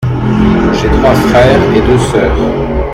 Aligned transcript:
J’ai 0.73 0.89
trois 0.89 1.13
frères 1.13 1.75
et 1.75 1.81
deux 1.81 1.99
sœurs. 1.99 2.87